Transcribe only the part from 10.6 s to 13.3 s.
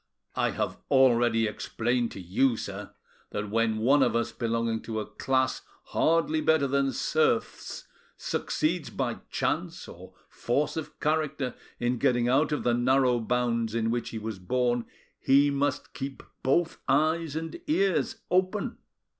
of character in getting out of the narrow